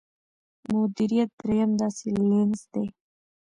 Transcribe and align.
مديريت 0.71 1.29
درېيم 1.39 1.71
داسې 1.81 2.05
لينز 2.29 2.61
دی. 2.73 2.85